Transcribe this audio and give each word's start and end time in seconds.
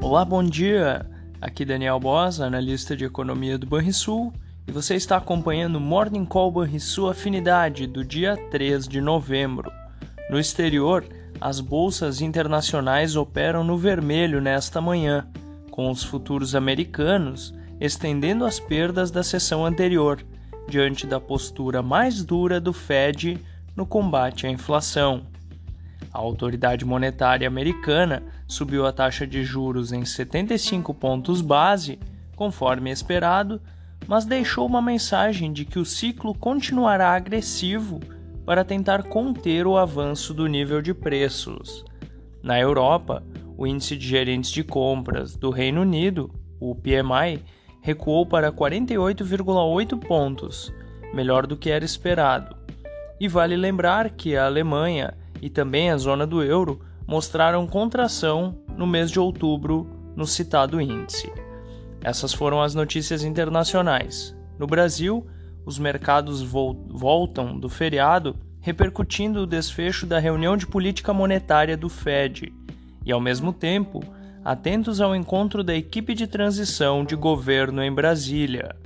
Olá, 0.00 0.24
bom 0.24 0.44
dia! 0.44 1.04
Aqui 1.40 1.64
Daniel 1.64 1.98
Bosa, 1.98 2.46
analista 2.46 2.96
de 2.96 3.04
economia 3.04 3.58
do 3.58 3.66
Banrisul, 3.66 4.32
e 4.64 4.70
você 4.70 4.94
está 4.94 5.16
acompanhando 5.16 5.76
o 5.76 5.80
Morning 5.80 6.24
Call 6.24 6.52
Banrisul 6.52 7.10
Afinidade 7.10 7.84
do 7.84 8.04
dia 8.04 8.36
3 8.48 8.86
de 8.86 9.00
novembro. 9.00 9.72
No 10.30 10.38
exterior, 10.38 11.04
as 11.40 11.58
bolsas 11.58 12.20
internacionais 12.20 13.16
operam 13.16 13.64
no 13.64 13.76
vermelho 13.76 14.40
nesta 14.40 14.80
manhã, 14.80 15.26
com 15.68 15.90
os 15.90 16.04
futuros 16.04 16.54
americanos 16.54 17.52
estendendo 17.80 18.44
as 18.44 18.60
perdas 18.60 19.10
da 19.10 19.24
sessão 19.24 19.66
anterior, 19.66 20.24
diante 20.68 21.08
da 21.08 21.18
postura 21.18 21.82
mais 21.82 22.24
dura 22.24 22.60
do 22.60 22.72
Fed 22.72 23.36
no 23.74 23.84
combate 23.84 24.46
à 24.46 24.50
inflação. 24.50 25.26
A 26.18 26.20
autoridade 26.20 26.84
monetária 26.84 27.46
americana 27.46 28.24
subiu 28.44 28.84
a 28.84 28.92
taxa 28.92 29.24
de 29.24 29.44
juros 29.44 29.92
em 29.92 30.04
75 30.04 30.92
pontos 30.92 31.40
base, 31.40 31.96
conforme 32.34 32.90
esperado, 32.90 33.62
mas 34.04 34.24
deixou 34.24 34.66
uma 34.66 34.82
mensagem 34.82 35.52
de 35.52 35.64
que 35.64 35.78
o 35.78 35.84
ciclo 35.84 36.34
continuará 36.34 37.14
agressivo 37.14 38.00
para 38.44 38.64
tentar 38.64 39.04
conter 39.04 39.64
o 39.64 39.76
avanço 39.76 40.34
do 40.34 40.48
nível 40.48 40.82
de 40.82 40.92
preços. 40.92 41.84
Na 42.42 42.58
Europa, 42.58 43.22
o 43.56 43.64
índice 43.64 43.96
de 43.96 44.08
gerentes 44.08 44.50
de 44.50 44.64
compras 44.64 45.36
do 45.36 45.50
Reino 45.50 45.82
Unido, 45.82 46.34
o 46.58 46.74
PMI, 46.74 47.44
recuou 47.80 48.26
para 48.26 48.50
48,8 48.50 49.96
pontos, 50.04 50.74
melhor 51.14 51.46
do 51.46 51.56
que 51.56 51.70
era 51.70 51.84
esperado. 51.84 52.56
E 53.20 53.28
vale 53.28 53.54
lembrar 53.56 54.10
que 54.10 54.36
a 54.36 54.46
Alemanha 54.46 55.16
e 55.40 55.48
também 55.48 55.90
a 55.90 55.96
zona 55.96 56.26
do 56.26 56.42
euro 56.42 56.80
mostraram 57.06 57.66
contração 57.66 58.58
no 58.76 58.86
mês 58.86 59.10
de 59.10 59.18
outubro 59.18 59.86
no 60.14 60.26
citado 60.26 60.80
índice. 60.80 61.32
Essas 62.02 62.32
foram 62.32 62.62
as 62.62 62.74
notícias 62.74 63.24
internacionais. 63.24 64.36
No 64.58 64.66
Brasil, 64.66 65.26
os 65.64 65.78
mercados 65.78 66.42
voltam 66.42 67.58
do 67.58 67.68
feriado 67.68 68.36
repercutindo 68.60 69.42
o 69.42 69.46
desfecho 69.46 70.06
da 70.06 70.18
reunião 70.18 70.56
de 70.56 70.66
política 70.66 71.12
monetária 71.12 71.76
do 71.76 71.88
Fed 71.88 72.52
e, 73.04 73.12
ao 73.12 73.20
mesmo 73.20 73.52
tempo, 73.52 74.02
atentos 74.44 75.00
ao 75.00 75.14
encontro 75.14 75.62
da 75.62 75.74
equipe 75.74 76.14
de 76.14 76.26
transição 76.26 77.04
de 77.04 77.16
governo 77.16 77.82
em 77.82 77.92
Brasília. 77.92 78.76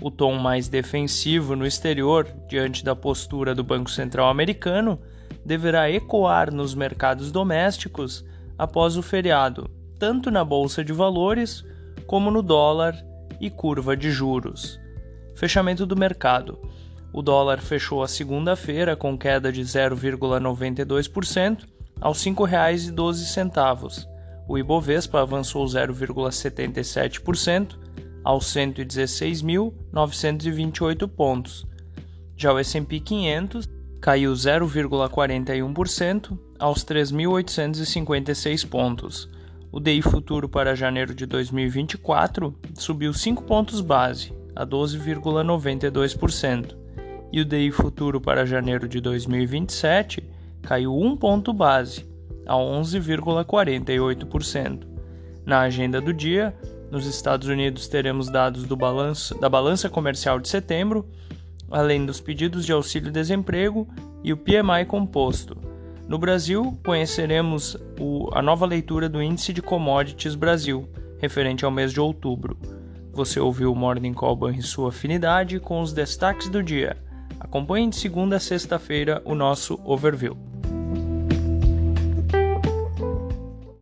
O 0.00 0.10
tom 0.10 0.34
mais 0.38 0.68
defensivo 0.68 1.54
no 1.54 1.66
exterior, 1.66 2.26
diante 2.48 2.84
da 2.84 2.96
postura 2.96 3.54
do 3.54 3.62
Banco 3.62 3.90
Central 3.90 4.28
americano, 4.28 4.98
deverá 5.44 5.90
ecoar 5.90 6.52
nos 6.52 6.74
mercados 6.74 7.32
domésticos 7.32 8.24
após 8.58 8.96
o 8.96 9.02
feriado, 9.02 9.68
tanto 9.98 10.30
na 10.30 10.44
bolsa 10.44 10.84
de 10.84 10.92
valores 10.92 11.64
como 12.06 12.30
no 12.30 12.42
dólar 12.42 12.94
e 13.40 13.50
curva 13.50 13.96
de 13.96 14.10
juros. 14.10 14.78
Fechamento 15.34 15.86
do 15.86 15.96
mercado. 15.96 16.60
O 17.12 17.22
dólar 17.22 17.60
fechou 17.60 18.02
a 18.02 18.08
segunda-feira 18.08 18.94
com 18.94 19.18
queda 19.18 19.50
de 19.50 19.62
0,92% 19.62 21.66
aos 22.00 22.24
R$ 22.24 22.32
5,12. 22.32 24.06
O 24.46 24.56
Ibovespa 24.58 25.20
avançou 25.20 25.64
0,77% 25.64 27.76
aos 28.22 28.44
116.928 28.46 31.08
pontos. 31.08 31.66
Já 32.36 32.52
o 32.52 32.58
S&P 32.58 33.00
500 33.00 33.79
caiu 34.00 34.32
0,41% 34.32 36.36
aos 36.58 36.82
3.856 36.84 38.66
pontos. 38.66 39.30
O 39.70 39.78
DI 39.78 40.02
futuro 40.02 40.48
para 40.48 40.74
janeiro 40.74 41.14
de 41.14 41.26
2024 41.26 42.52
subiu 42.74 43.12
5 43.12 43.44
pontos 43.44 43.80
base, 43.80 44.32
a 44.56 44.66
12,92%, 44.66 46.74
e 47.32 47.40
o 47.40 47.44
DI 47.44 47.70
futuro 47.70 48.20
para 48.20 48.44
janeiro 48.46 48.88
de 48.88 49.00
2027 49.00 50.28
caiu 50.62 50.98
1 50.98 51.16
ponto 51.16 51.52
base, 51.52 52.04
a 52.46 52.54
11,48%. 52.54 54.88
Na 55.46 55.60
agenda 55.60 56.00
do 56.00 56.12
dia, 56.12 56.52
nos 56.90 57.06
Estados 57.06 57.46
Unidos 57.46 57.86
teremos 57.86 58.28
dados 58.28 58.64
do 58.64 58.76
balanço, 58.76 59.38
da 59.38 59.48
balança 59.48 59.88
comercial 59.88 60.40
de 60.40 60.48
setembro 60.48 61.06
além 61.70 62.04
dos 62.04 62.20
pedidos 62.20 62.66
de 62.66 62.72
auxílio-desemprego 62.72 63.86
e 64.22 64.32
o 64.32 64.36
PMI 64.36 64.84
composto. 64.86 65.56
No 66.08 66.18
Brasil, 66.18 66.76
conheceremos 66.84 67.76
o, 67.98 68.28
a 68.32 68.42
nova 68.42 68.66
leitura 68.66 69.08
do 69.08 69.22
Índice 69.22 69.52
de 69.52 69.62
Commodities 69.62 70.34
Brasil, 70.34 70.88
referente 71.18 71.64
ao 71.64 71.70
mês 71.70 71.92
de 71.92 72.00
outubro. 72.00 72.58
Você 73.12 73.38
ouviu 73.38 73.72
o 73.72 73.76
Morning 73.76 74.12
Call 74.12 74.50
e 74.50 74.62
sua 74.62 74.88
afinidade 74.88 75.60
com 75.60 75.80
os 75.80 75.92
destaques 75.92 76.48
do 76.48 76.62
dia. 76.62 76.96
Acompanhe 77.38 77.88
de 77.88 77.96
segunda 77.96 78.36
a 78.36 78.40
sexta-feira 78.40 79.22
o 79.24 79.34
nosso 79.34 79.80
overview. 79.84 80.49